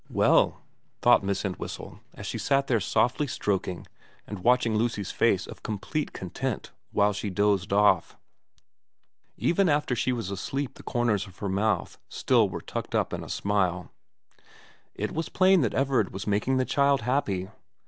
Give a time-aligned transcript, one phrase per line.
[0.09, 0.63] Well,
[1.03, 3.85] thought Miss Entwhistle as she sat there softly stroking
[4.25, 8.17] and watching Lucy's face of complete content while she dozed off
[9.37, 13.23] even after she was asleep the corners of her mouth still were tucked up in
[13.23, 13.91] a smile
[14.95, 17.49] it was plain that Everard was making the child happy.